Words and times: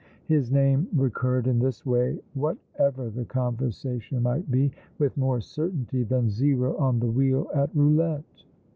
His 0.25 0.51
name 0.51 0.87
recurred 0.95 1.45
in 1.45 1.59
this 1.59 1.85
way, 1.85 2.17
whatever 2.33 3.11
the 3.11 3.23
conversation 3.23 4.23
might 4.23 4.49
be, 4.49 4.71
with 4.97 5.15
more 5.15 5.39
certainty 5.41 6.01
than 6.01 6.27
Zero 6.31 6.75
on 6.77 6.99
the 6.99 7.11
wheel 7.11 7.51
at 7.53 7.69
roulette. 7.75 8.45